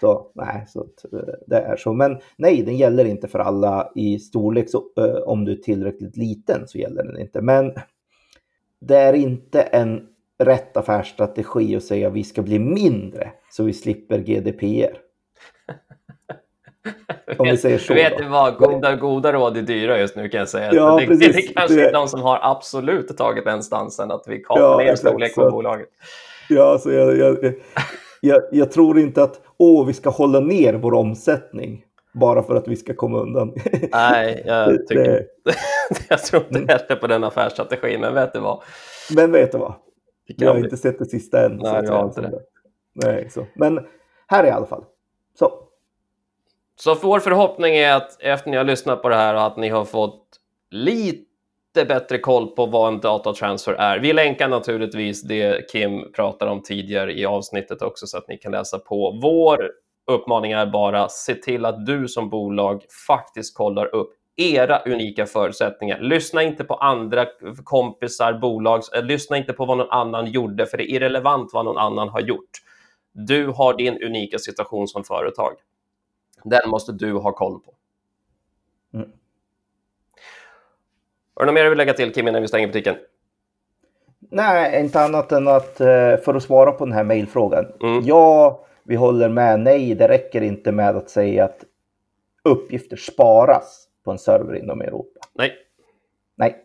[0.00, 0.80] Så nej, så
[1.12, 1.92] eh, det är så.
[1.92, 4.70] Men nej, den gäller inte för alla i storlek.
[4.70, 7.40] Så, eh, om du är tillräckligt liten så gäller den inte.
[7.40, 7.72] Men
[8.80, 10.06] det är inte en
[10.38, 14.98] rätt affärsstrategi att säga att vi ska bli mindre så vi slipper GDPR.
[17.38, 17.92] Om vi säger så.
[17.92, 20.74] Du vet vad, goda, goda råd är dyra just nu kan jag säga.
[20.74, 21.36] Ja, det, precis.
[21.36, 24.76] det är kanske Det- de som har absolut tagit den stansen att vi kapar Ja,
[24.78, 25.88] ner exakt, storlek så på bolaget.
[26.48, 27.38] Ja, så jag, jag,
[28.20, 32.68] jag, jag tror inte att åh, vi ska hålla ner vår omsättning bara för att
[32.68, 33.54] vi ska komma undan.
[33.92, 35.26] Nej, jag, tycker, Det-
[36.08, 38.62] jag tror inte heller på den affärsstrategin, men vet du vad?
[39.16, 39.74] Men vet du vad?
[40.28, 41.56] Vi Jag har inte sett det sista än.
[41.56, 42.40] Nej, jag har inte det.
[42.94, 43.46] Nej, så.
[43.54, 43.86] Men
[44.26, 44.84] här är i alla fall.
[45.38, 45.52] Så.
[46.80, 49.68] Så vår förhoppning är att efter ni har lyssnat på det här och att ni
[49.68, 50.22] har fått
[50.70, 51.25] lite
[51.76, 53.98] Lite bättre koll på vad en datatransfer är.
[53.98, 58.52] Vi länkar naturligtvis det Kim pratade om tidigare i avsnittet också så att ni kan
[58.52, 59.18] läsa på.
[59.22, 59.70] Vår
[60.06, 66.00] uppmaning är bara se till att du som bolag faktiskt kollar upp era unika förutsättningar.
[66.00, 67.26] Lyssna inte på andra
[67.64, 71.64] kompisar, bolag, eh, lyssna inte på vad någon annan gjorde, för det är irrelevant vad
[71.64, 72.50] någon annan har gjort.
[73.12, 75.52] Du har din unika situation som företag.
[76.44, 77.74] Den måste du ha koll på.
[78.94, 79.10] Mm.
[81.36, 82.96] Har du något mer du vill lägga till Kim innan vi stänger butiken?
[84.30, 87.66] Nej, inte annat än att eh, för att svara på den här mejlfrågan.
[87.82, 88.02] Mm.
[88.04, 89.60] Ja, vi håller med.
[89.60, 91.64] Nej, det räcker inte med att säga att
[92.44, 95.20] uppgifter sparas på en server inom Europa.
[95.34, 95.52] Nej.
[96.36, 96.56] Nej.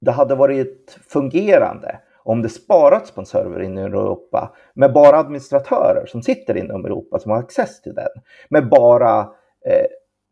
[0.00, 6.06] Det hade varit fungerande om det sparats på en server inom Europa med bara administratörer
[6.06, 8.22] som sitter inom Europa som har access till den.
[8.48, 9.20] Med bara
[9.66, 9.86] eh,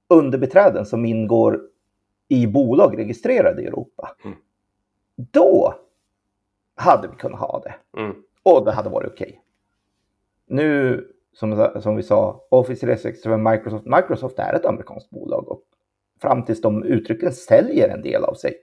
[0.09, 1.61] underbiträden som ingår
[2.29, 4.17] i bolag registrerade i Europa.
[4.25, 4.37] Mm.
[5.17, 5.75] Då
[6.75, 8.01] hade vi kunnat ha det.
[8.01, 8.17] Mm.
[8.43, 9.43] Och det hade varit okej.
[10.47, 13.87] Nu, som, som vi sa, Office 365 Microsoft.
[13.87, 15.63] Microsoft är ett amerikanskt bolag och
[16.23, 18.55] fram tills de uttryckligen säljer en del av sig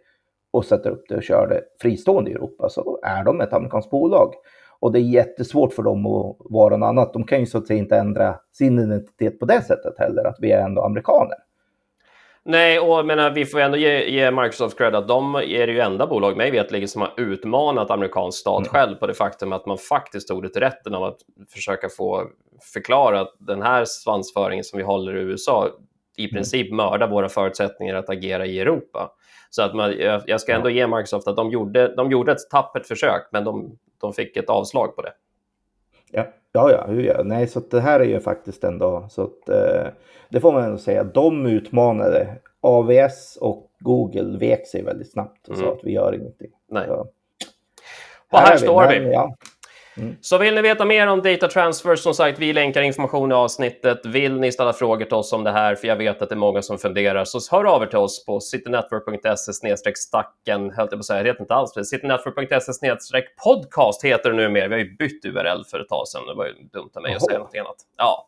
[0.51, 3.91] och sätter upp det och kör det fristående i Europa så är de ett amerikanskt
[3.91, 4.33] bolag.
[4.79, 7.13] Och det är jättesvårt för dem att vara något annat.
[7.13, 10.37] De kan ju så att säga inte ändra sin identitet på det sättet heller, att
[10.39, 11.37] vi är ändå amerikaner.
[12.47, 15.79] Nej, och menar, vi får ändå ge, ge Microsoft cred att de är det ju
[15.79, 18.69] enda bolag, mig vetligen, som har utmanat amerikansk stat Mm.
[18.69, 21.17] själv på det faktum att man faktiskt tog det till rätten av att
[21.49, 22.27] försöka få
[22.73, 25.69] förklara att den här svansföringen som vi håller i USA
[26.17, 29.11] i princip mördar våra förutsättningar att agera i Europa.
[29.49, 32.49] Så att man, jag, jag ska ändå ge Microsoft att de gjorde, de gjorde ett
[32.51, 35.13] tappert försök, men de, de fick ett avslag på det.
[36.11, 37.23] Ja, ja, ja, hur ja.
[37.23, 39.87] Nej, så det här är ju faktiskt ändå så att eh,
[40.29, 41.03] det får man ändå säga.
[41.03, 42.27] De utmanade
[42.61, 45.75] AVS och Google vek sig väldigt snabbt och sa Mm.
[45.75, 46.51] att vi gör ingenting.
[46.69, 46.87] Nej.
[46.87, 47.07] Så,
[48.31, 49.11] Och här är står Men, vi.
[49.11, 49.35] Ja,
[50.21, 54.05] Så vill ni veta mer om data transfer, som sagt, vi länkar information i avsnittet.
[54.05, 56.37] Vill ni ställa frågor till oss om det här, för jag vet att det är
[56.37, 60.95] många som funderar, så hör av er till oss på citynetwork.se stacken, höll jag på
[60.95, 64.67] att säga, det heter inte alls citynetwork.se podcast heter det numera.
[64.67, 67.15] Vi har ju bytt URL för ett tag sedan, det var ju dumt av mig
[67.15, 67.77] att säga något annat.
[67.97, 68.27] Ja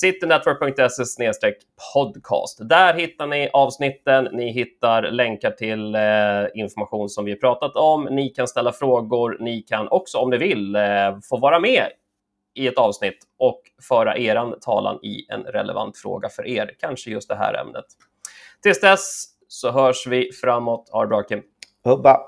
[0.00, 1.52] citynetwork.se
[1.94, 2.58] podcast.
[2.68, 8.04] Där hittar ni avsnitten, ni hittar länkar till eh, information som vi har pratat om.
[8.04, 10.82] Ni kan ställa frågor, ni kan också om ni vill eh,
[11.28, 11.86] få vara med
[12.54, 17.28] i ett avsnitt och föra er talan i en relevant fråga för er, kanske just
[17.28, 17.84] det här ämnet.
[18.62, 20.88] Tills dess så hörs vi framåt.
[20.92, 21.42] Ha det bra Kim.
[21.84, 22.20] Hubba.